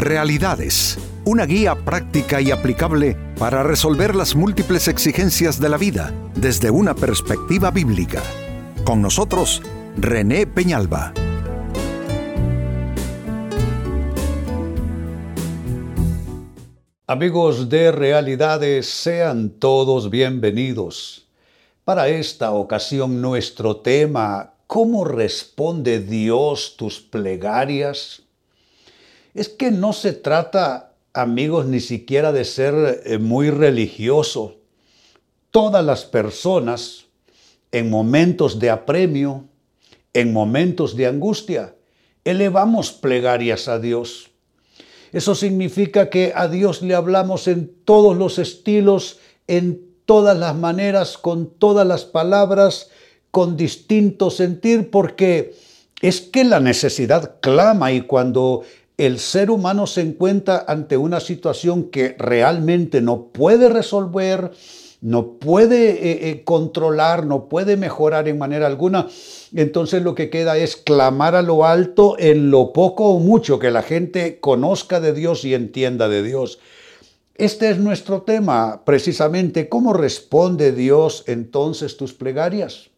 [0.00, 6.70] Realidades, una guía práctica y aplicable para resolver las múltiples exigencias de la vida desde
[6.70, 8.22] una perspectiva bíblica.
[8.82, 9.60] Con nosotros,
[9.98, 11.12] René Peñalba.
[17.06, 21.26] Amigos de Realidades, sean todos bienvenidos.
[21.84, 28.22] Para esta ocasión nuestro tema, ¿cómo responde Dios tus plegarias?
[29.34, 34.56] Es que no se trata, amigos, ni siquiera de ser eh, muy religioso.
[35.50, 37.06] Todas las personas,
[37.72, 39.44] en momentos de apremio,
[40.12, 41.74] en momentos de angustia,
[42.24, 44.30] elevamos plegarias a Dios.
[45.12, 51.18] Eso significa que a Dios le hablamos en todos los estilos, en todas las maneras,
[51.18, 52.90] con todas las palabras,
[53.30, 55.54] con distinto sentir, porque
[56.00, 58.62] es que la necesidad clama y cuando
[59.00, 64.50] el ser humano se encuentra ante una situación que realmente no puede resolver,
[65.00, 69.08] no puede eh, eh, controlar, no puede mejorar en manera alguna,
[69.54, 73.70] entonces lo que queda es clamar a lo alto en lo poco o mucho que
[73.70, 76.58] la gente conozca de Dios y entienda de Dios.
[77.36, 82.90] Este es nuestro tema, precisamente, ¿cómo responde Dios entonces tus plegarias?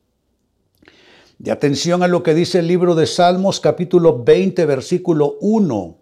[1.38, 6.01] De atención a lo que dice el libro de Salmos capítulo 20 versículo 1.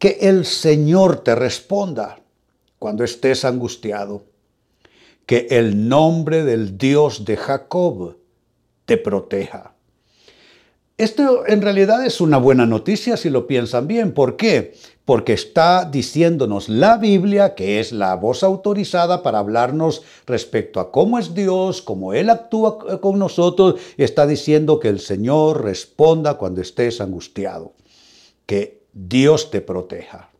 [0.00, 2.20] Que el Señor te responda
[2.78, 4.24] cuando estés angustiado.
[5.26, 8.16] Que el nombre del Dios de Jacob
[8.86, 9.74] te proteja.
[10.96, 14.12] Esto en realidad es una buena noticia si lo piensan bien.
[14.12, 14.72] ¿Por qué?
[15.04, 21.18] Porque está diciéndonos la Biblia, que es la voz autorizada para hablarnos respecto a cómo
[21.18, 23.78] es Dios, cómo Él actúa con nosotros.
[23.98, 27.74] Está diciendo que el Señor responda cuando estés angustiado,
[28.46, 30.30] que Dios te proteja.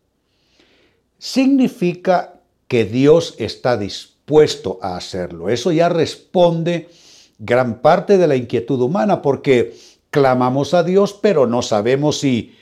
[1.18, 5.48] Significa que Dios está dispuesto a hacerlo.
[5.48, 6.88] Eso ya responde
[7.38, 9.74] gran parte de la inquietud humana porque
[10.10, 12.54] clamamos a Dios, pero no sabemos si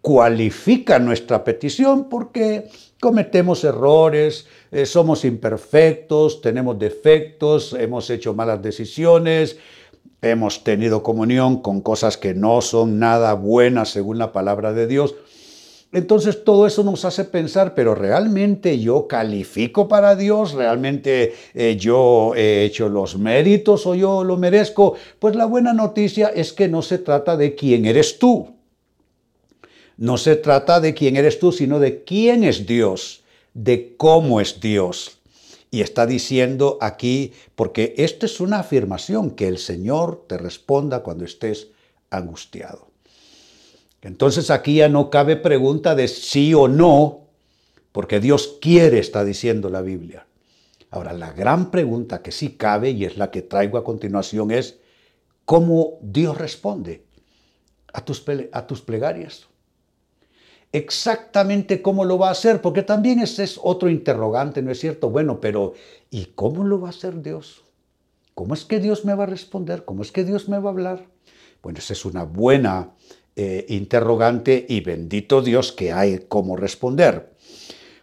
[0.00, 2.68] cualifica nuestra petición porque
[3.00, 9.56] cometemos errores, eh, somos imperfectos, tenemos defectos, hemos hecho malas decisiones,
[10.20, 15.14] hemos tenido comunión con cosas que no son nada buenas según la palabra de Dios.
[15.94, 22.34] Entonces todo eso nos hace pensar, pero realmente yo califico para Dios, realmente eh, yo
[22.34, 24.94] he hecho los méritos o yo lo merezco.
[25.20, 28.56] Pues la buena noticia es que no se trata de quién eres tú.
[29.96, 33.22] No se trata de quién eres tú, sino de quién es Dios,
[33.54, 35.18] de cómo es Dios.
[35.70, 41.24] Y está diciendo aquí, porque esta es una afirmación, que el Señor te responda cuando
[41.24, 41.68] estés
[42.10, 42.93] angustiado.
[44.04, 47.22] Entonces aquí ya no cabe pregunta de sí o no,
[47.90, 50.26] porque Dios quiere, está diciendo la Biblia.
[50.90, 54.78] Ahora, la gran pregunta que sí cabe y es la que traigo a continuación es,
[55.46, 57.02] ¿cómo Dios responde
[57.94, 58.22] a tus,
[58.52, 59.46] a tus plegarias?
[60.70, 65.08] Exactamente cómo lo va a hacer, porque también ese es otro interrogante, ¿no es cierto?
[65.08, 65.72] Bueno, pero
[66.10, 67.64] ¿y cómo lo va a hacer Dios?
[68.34, 69.86] ¿Cómo es que Dios me va a responder?
[69.86, 71.06] ¿Cómo es que Dios me va a hablar?
[71.62, 72.90] Bueno, esa es una buena
[73.36, 77.34] eh, interrogante y bendito Dios que hay cómo responder.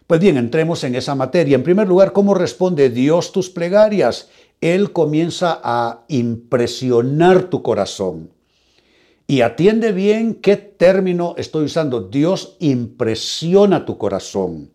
[0.06, 1.54] Pues bien, entremos en esa materia.
[1.54, 4.28] En primer lugar, ¿cómo responde Dios tus plegarias?
[4.60, 8.30] Él comienza a impresionar tu corazón.
[9.26, 12.02] Y atiende bien qué término estoy usando.
[12.02, 14.70] Dios impresiona tu corazón.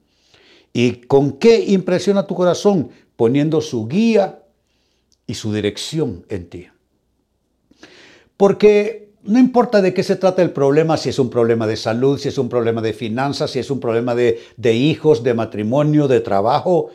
[0.74, 2.90] ¿Y con qué impresiona tu corazón?
[3.16, 4.44] Poniendo su guía
[5.28, 6.68] y su dirección en ti.
[8.38, 12.18] Porque no importa de qué se trata el problema, si es un problema de salud,
[12.18, 16.22] si es un problema de finanzas, si es un problema de, hijos, de matrimonio, de
[16.22, 16.90] trabajo,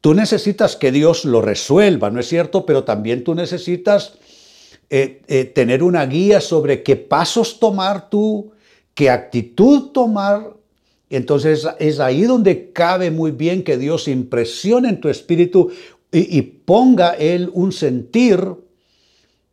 [0.00, 2.64] tú necesitas que Dios lo resuelva, ¿no es cierto?
[2.64, 4.14] Pero también tú necesitas
[4.88, 8.52] eh, eh, tener una guía sobre qué pasos tomar tú,
[8.94, 10.54] qué actitud tomar.
[11.10, 15.70] Entonces es ahí donde cabe muy bien que Dios impresione en tu espíritu
[16.10, 18.40] y, y ponga Él un sentir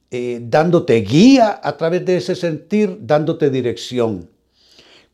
[0.09, 4.29] eh, dándote guía a través de ese sentir, dándote dirección.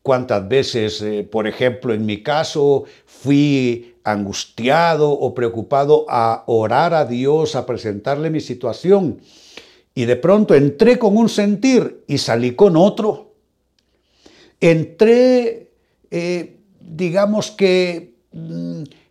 [0.02, 7.06] Cuántas veces, eh, por ejemplo, en mi caso, fui angustiado o preocupado a orar a
[7.06, 9.20] Dios, a presentarle mi situación.
[9.94, 13.34] Y de pronto entré con un sentir y salí con otro.
[14.60, 15.72] Entré,
[16.10, 18.14] eh, digamos que...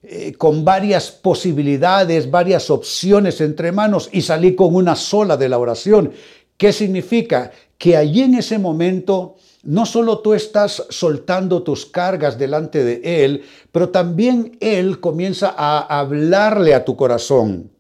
[0.06, 5.58] Eh, con varias posibilidades, varias opciones entre manos y salí con una sola de la
[5.58, 6.12] oración.
[6.58, 7.52] ¿Qué significa?
[7.78, 13.44] Que allí en ese momento no solo tú estás soltando tus cargas delante de Él,
[13.72, 17.72] pero también Él comienza a hablarle a tu corazón.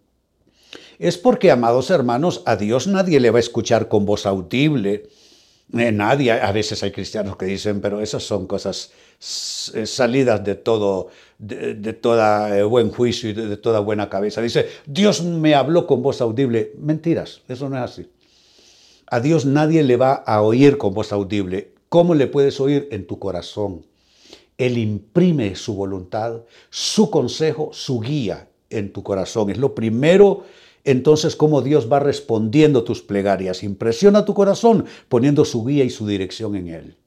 [1.00, 5.10] Es porque, amados hermanos, a Dios nadie le va a escuchar con voz audible.
[5.74, 8.92] Eh, nadie, a veces hay cristianos que dicen, pero esas son cosas
[9.74, 11.08] eh, salidas de todo,
[11.40, 14.42] de, toda eh, buen juicio y de toda buena cabeza.
[14.42, 16.74] Dice, Dios me habló con voz audible.
[16.78, 18.08] Mentiras, eso no es así.
[19.08, 21.74] A Dios nadie le va a oír con voz audible.
[21.90, 22.88] ¿Cómo le puedes oír?
[22.92, 23.86] En tu corazón.
[24.58, 29.50] Él imprime su voluntad, su consejo, su guía en tu corazón.
[29.50, 30.44] Es lo primero,
[30.84, 33.64] entonces, cómo Dios va respondiendo tus plegarias.
[33.64, 36.98] Impresiona tu corazón poniendo su guía y su dirección en Él.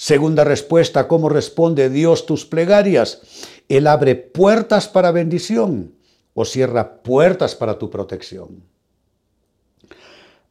[0.00, 3.20] Segunda respuesta, ¿cómo responde Dios tus plegarias?
[3.68, 5.92] Él abre puertas para bendición
[6.34, 8.62] o cierra puertas para tu protección.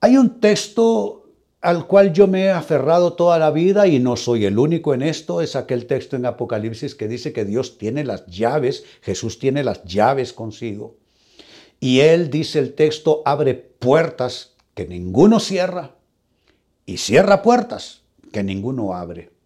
[0.01, 1.29] Hay un texto
[1.61, 5.01] al cual yo me he aferrado toda la vida y no soy el único en
[5.01, 9.63] esto, es aquel texto en Apocalipsis que dice que Dios tiene las llaves, Jesús tiene
[9.63, 10.97] las llaves consigo.
[11.79, 15.95] Y Él, dice el texto, abre puertas que ninguno cierra
[16.85, 18.01] y cierra puertas
[18.33, 19.36] que ninguno abre.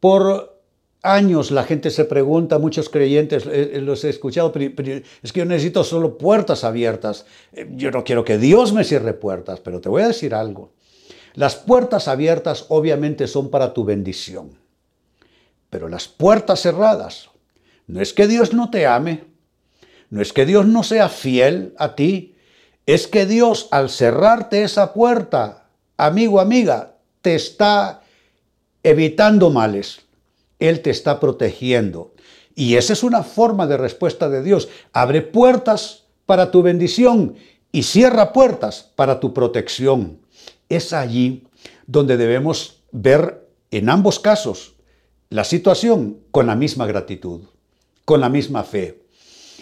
[0.00, 0.60] Por
[1.02, 5.44] años la gente se pregunta, muchos creyentes eh, eh, los he escuchado, es que yo
[5.44, 7.26] necesito solo puertas abiertas.
[7.52, 10.72] Eh, yo no quiero que Dios me cierre puertas, pero te voy a decir algo.
[11.34, 14.58] Las puertas abiertas obviamente son para tu bendición,
[15.70, 17.30] pero las puertas cerradas,
[17.86, 19.24] no es que Dios no te ame,
[20.10, 22.34] no es que Dios no sea fiel a ti,
[22.84, 27.99] es que Dios al cerrarte esa puerta, amigo, amiga, te está
[28.82, 30.00] evitando males,
[30.58, 32.12] Él te está protegiendo.
[32.54, 34.68] Y esa es una forma de respuesta de Dios.
[34.92, 37.36] Abre puertas para tu bendición
[37.72, 40.20] y cierra puertas para tu protección
[40.70, 41.46] es allí
[41.86, 44.76] donde debemos ver en ambos casos
[45.28, 47.42] la situación con la misma gratitud,
[48.06, 49.02] con la misma fe.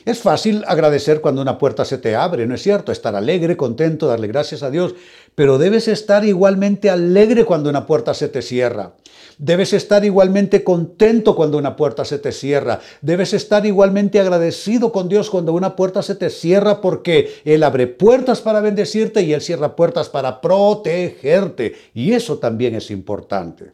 [0.04, 2.92] Es fácil agradecer cuando una puerta se te abre, ¿no es cierto?
[2.92, 4.94] Estar alegre, contento, darle gracias a Dios,
[5.34, 8.94] pero debes estar igualmente alegre cuando una puerta se te cierra.
[9.38, 12.80] Debes estar igualmente contento cuando una puerta se te cierra.
[13.02, 17.86] Debes estar igualmente agradecido con Dios cuando una puerta se te cierra porque Él abre
[17.86, 21.74] puertas para bendecirte y Él cierra puertas para protegerte.
[21.94, 23.72] Y eso también es importante.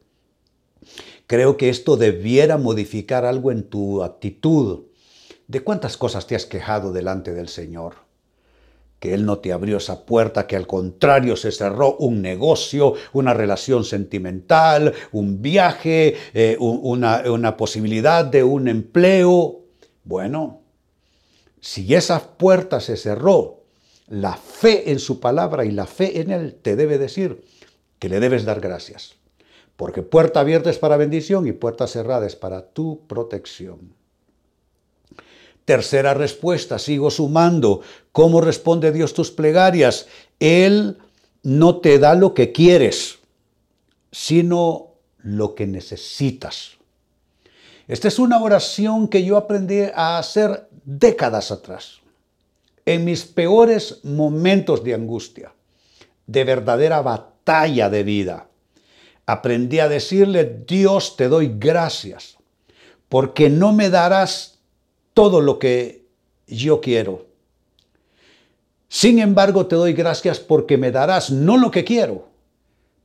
[1.27, 4.83] Creo que esto debiera modificar algo en tu actitud.
[5.47, 8.05] ¿De cuántas cosas te has quejado delante del Señor?
[9.05, 13.35] que Él no te abrió esa puerta, que al contrario se cerró un negocio, una
[13.35, 19.61] relación sentimental, un viaje, eh, una, una posibilidad de un empleo.
[20.05, 20.63] Bueno,
[21.61, 23.65] si esa puerta se cerró,
[24.09, 27.45] la fe en su palabra y la fe en Él te debe decir
[27.99, 29.17] que le debes dar gracias.
[29.77, 33.93] Porque puerta abierta es para bendición y puerta cerrada es para tu protección.
[35.65, 37.81] Tercera respuesta, sigo sumando.
[38.13, 40.07] ¿Cómo responde Dios tus plegarias?
[40.39, 40.99] Él
[41.43, 43.19] no te da lo que quieres,
[44.13, 46.73] sino lo que necesitas.
[47.89, 52.01] Esta es una oración que yo aprendí a hacer décadas atrás,
[52.87, 55.53] en mis peores momentos de angustia,
[56.27, 58.49] de verdadera batalla de vida.
[59.27, 62.37] Aprendí a decirle, Dios te doy gracias,
[63.09, 64.54] porque no me darás
[65.15, 66.05] todo lo que
[66.47, 67.27] yo quiero.
[68.89, 72.29] Sin embargo, te doy gracias porque me darás no lo que quiero,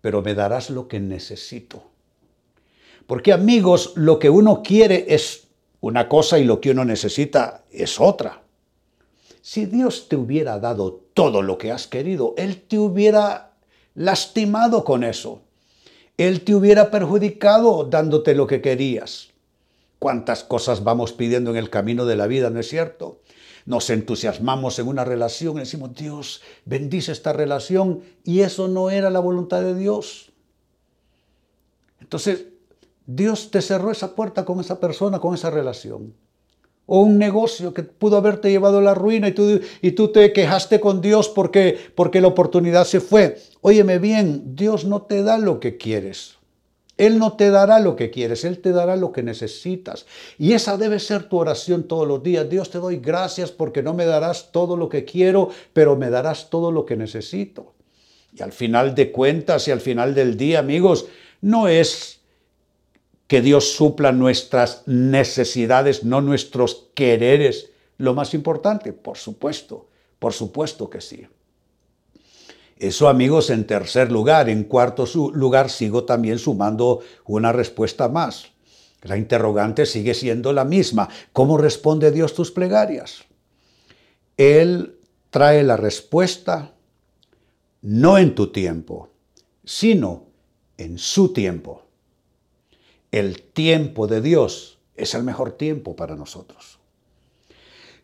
[0.01, 1.83] pero me darás lo que necesito.
[3.07, 5.47] Porque amigos, lo que uno quiere es
[5.81, 8.41] una cosa y lo que uno necesita es otra.
[9.41, 13.53] Si Dios te hubiera dado todo lo que has querido, Él te hubiera
[13.95, 15.41] lastimado con eso.
[16.17, 19.29] Él te hubiera perjudicado dándote lo que querías
[19.99, 23.21] cuántas cosas vamos pidiendo en el camino de la vida, ¿no es cierto?
[23.65, 29.09] Nos entusiasmamos en una relación y decimos, Dios, bendice esta relación y eso no era
[29.09, 30.31] la voluntad de Dios.
[31.99, 32.45] Entonces,
[33.05, 36.15] Dios te cerró esa puerta con esa persona, con esa relación.
[36.85, 40.33] O un negocio que pudo haberte llevado a la ruina y tú, y tú te
[40.33, 43.37] quejaste con Dios porque, porque la oportunidad se fue.
[43.61, 46.38] Óyeme bien, Dios no te da lo que quieres.
[46.99, 50.05] Él no te dará lo que quieres, Él te dará lo que necesitas.
[50.37, 52.49] Y esa debe ser tu oración todos los días.
[52.49, 56.49] Dios te doy gracias porque no me darás todo lo que quiero, pero me darás
[56.49, 57.73] todo lo que necesito.
[58.37, 61.05] Y al final de cuentas y al final del día, amigos,
[61.39, 62.19] no es
[63.27, 67.69] que Dios supla nuestras necesidades, no nuestros quereres.
[67.97, 69.87] Lo más importante, por supuesto,
[70.19, 71.25] por supuesto que sí.
[72.79, 74.47] Eso, amigos, en tercer lugar.
[74.49, 78.51] En cuarto lugar, sigo también sumando una respuesta más.
[79.01, 81.09] La interrogante sigue siendo la misma.
[81.33, 83.25] ¿Cómo responde Dios tus plegarias?
[84.37, 84.97] Él
[85.29, 86.73] trae la respuesta
[87.81, 89.09] no en tu tiempo,
[89.65, 90.27] sino
[90.77, 91.83] en su tiempo.
[93.11, 96.79] El tiempo de Dios es el mejor tiempo para nosotros.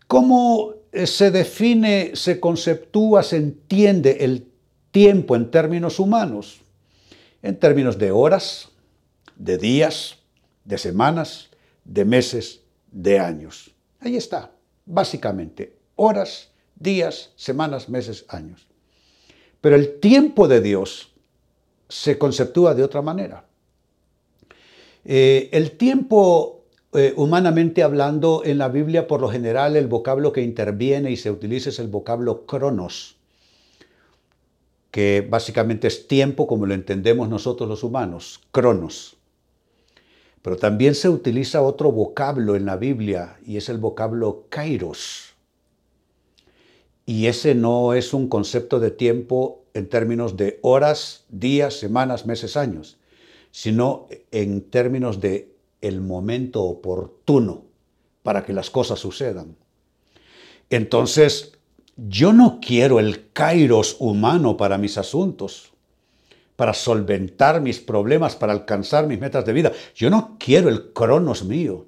[0.08, 4.55] ¿Cómo se define, se conceptúa, se entiende el
[4.96, 6.62] tiempo en términos humanos,
[7.42, 8.70] en términos de horas,
[9.36, 10.20] de días,
[10.64, 11.50] de semanas,
[11.84, 12.62] de meses,
[12.94, 13.76] de años.
[14.00, 14.52] Ahí está,
[14.86, 18.68] básicamente, horas, días, semanas, meses, años.
[19.60, 21.12] Pero el tiempo de Dios
[21.90, 23.44] se conceptúa de otra manera.
[25.04, 30.42] Eh, el tiempo, eh, humanamente hablando, en la Biblia por lo general el vocablo que
[30.42, 33.15] interviene y se utiliza es el vocablo cronos
[34.96, 39.18] que básicamente es tiempo como lo entendemos nosotros los humanos, cronos.
[40.42, 45.36] Pero también se utiliza otro vocablo en la Biblia y es el vocablo kairos.
[47.06, 52.56] Y ese no es un concepto de tiempo en términos de horas, días, semanas, meses,
[52.56, 52.98] años,
[53.52, 57.66] sino en términos de el momento oportuno
[58.24, 59.58] para que las cosas sucedan.
[60.70, 61.52] Entonces,
[61.96, 65.72] yo no quiero el kairos humano para mis asuntos,
[66.56, 69.72] para solventar mis problemas, para alcanzar mis metas de vida.
[69.96, 71.86] Yo no quiero el cronos mío.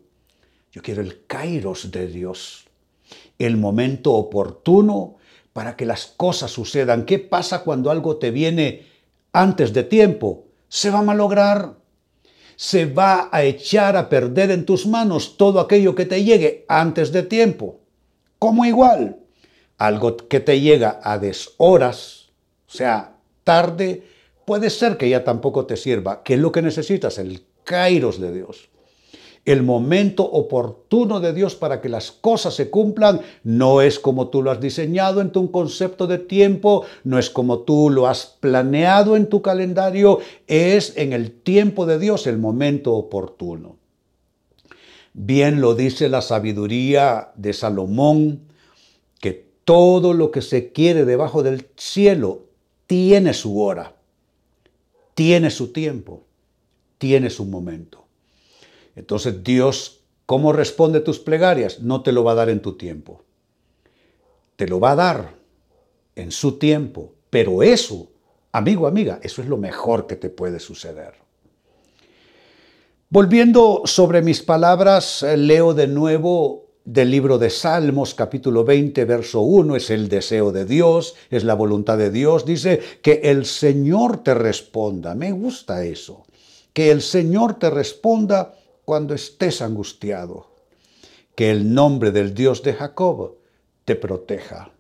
[0.72, 2.66] Yo quiero el kairos de Dios.
[3.38, 5.16] El momento oportuno
[5.54, 7.06] para que las cosas sucedan.
[7.06, 8.86] ¿Qué pasa cuando algo te viene
[9.34, 10.46] antes de tiempo?
[10.70, 11.76] Se va a malograr.
[12.56, 17.12] Se va a echar a perder en tus manos todo aquello que te llegue antes
[17.12, 17.80] de tiempo.
[18.40, 19.27] Como igual
[19.78, 22.30] algo que te llega a deshoras,
[22.68, 24.04] o sea, tarde,
[24.46, 26.24] puede ser que ya tampoco te sirva.
[26.24, 27.18] ¿Qué es lo que necesitas?
[27.18, 28.70] El kairos de Dios.
[29.46, 34.42] El momento oportuno de Dios para que las cosas se cumplan no es como tú
[34.42, 39.16] lo has diseñado en tu concepto de tiempo, no es como tú lo has planeado
[39.16, 43.78] en tu calendario, es en el tiempo de Dios el momento oportuno.
[45.14, 48.47] Bien lo dice la sabiduría de Salomón,
[49.68, 52.46] todo lo que se quiere debajo del cielo
[52.86, 53.98] tiene su hora,
[55.14, 56.24] tiene su tiempo,
[56.98, 58.06] tiene su momento.
[58.96, 61.82] Entonces Dios, ¿cómo responde tus plegarias?
[61.82, 63.26] No te lo va a dar en tu tiempo.
[64.56, 65.36] Te lo va a dar
[66.16, 67.16] en su tiempo.
[67.30, 68.08] Pero eso,
[68.54, 71.16] amigo, amiga, eso es lo mejor que te puede suceder.
[73.10, 79.42] Volviendo sobre mis palabras, eh, leo de nuevo del libro de Salmos capítulo 20 verso
[79.42, 82.46] 1 es el deseo de Dios, es la voluntad de Dios.
[82.46, 85.14] Dice que el Señor te responda.
[85.14, 86.26] Me gusta eso.
[86.72, 90.48] Que el Señor te responda cuando estés angustiado.
[91.36, 93.36] Que el nombre del Dios de Jacob
[93.84, 94.72] te proteja.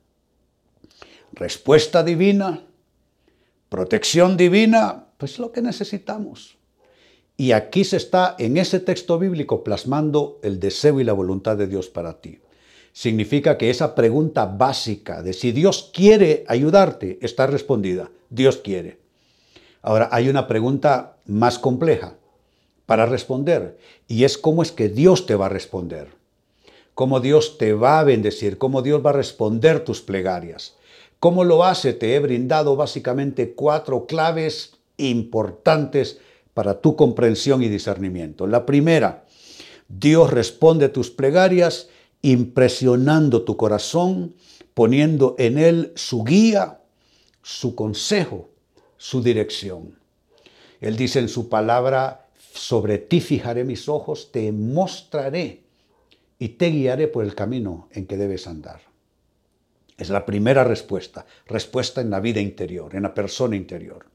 [1.34, 2.64] Respuesta divina,
[3.68, 6.57] protección divina, pues lo que necesitamos.
[7.38, 11.68] Y aquí se está en ese texto bíblico plasmando el deseo y la voluntad de
[11.68, 12.40] Dios para ti.
[12.94, 18.10] Significa que esa pregunta básica de si Dios quiere ayudarte está respondida.
[18.32, 18.98] Dios quiere.
[19.84, 22.16] Ahora hay una pregunta más compleja
[22.88, 23.78] para responder
[24.08, 26.08] y es cómo es que Dios te va a responder.
[26.96, 30.76] Cómo Dios te va a bendecir, cómo Dios va a responder tus plegarias.
[31.20, 31.94] ¿Cómo lo hace?
[31.94, 36.20] Te he brindado básicamente cuatro claves importantes
[36.58, 38.48] para tu comprensión y discernimiento.
[38.48, 39.26] La primera,
[39.88, 41.88] Dios responde tus plegarias
[42.24, 44.34] impresionando tu corazón,
[44.74, 46.80] poniendo en él su guía,
[47.44, 48.50] su consejo,
[48.98, 50.00] su dirección.
[50.82, 55.62] Él dice en su palabra, sobre ti fijaré mis ojos, te mostraré
[56.40, 58.82] y te guiaré por el camino en que debes andar.
[59.98, 64.06] Es la primera respuesta, respuesta en la vida interior, en la persona interior.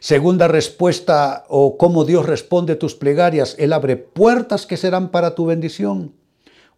[0.00, 5.46] Segunda respuesta o cómo Dios responde tus plegarias, Él abre puertas que serán para tu
[5.46, 6.12] bendición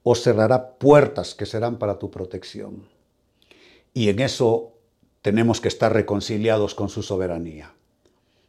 [0.03, 2.87] o cerrará puertas que serán para tu protección.
[3.95, 4.75] Y en eso
[5.23, 7.73] tenemos que estar reconciliados con su soberanía.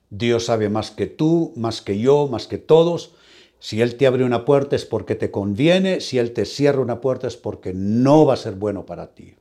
[0.10, 3.16] Dios sabe más que tú, más que yo, más que todos.
[3.60, 7.00] Si Él te abre una puerta es porque te conviene, si Él te cierra una
[7.00, 9.36] puerta es porque no va a ser bueno para ti.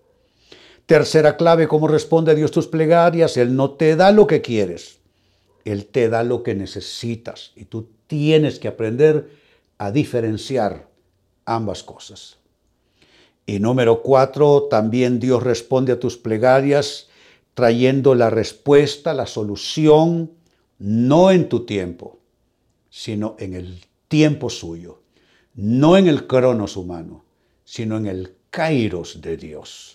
[0.86, 3.36] Tercera clave, ¿cómo responde Dios tus plegarias?
[3.38, 4.98] Él no te da lo que quieres,
[5.64, 9.30] Él te da lo que necesitas y tú tienes que aprender
[9.78, 10.88] a diferenciar
[11.46, 12.36] ambas cosas.
[13.46, 17.08] Y número cuatro, también Dios responde a tus plegarias
[17.54, 20.32] trayendo la respuesta, la solución,
[20.78, 22.18] no en tu tiempo,
[22.90, 25.00] sino en el tiempo suyo,
[25.54, 27.24] no en el cronos humano,
[27.64, 29.93] sino en el kairos de Dios.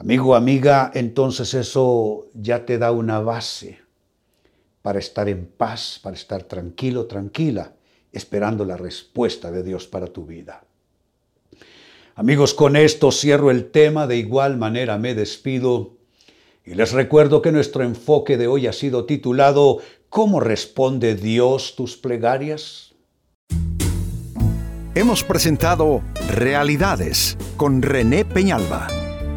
[0.00, 3.80] Amigo, amiga, entonces eso ya te da una base
[4.80, 7.74] para estar en paz, para estar tranquilo, tranquila,
[8.10, 10.64] esperando la respuesta de Dios para tu vida.
[12.14, 15.98] Amigos, con esto cierro el tema, de igual manera me despido
[16.64, 21.98] y les recuerdo que nuestro enfoque de hoy ha sido titulado ¿Cómo responde Dios tus
[21.98, 22.94] plegarias?
[24.94, 28.99] Hemos presentado Realidades con René Peñalba.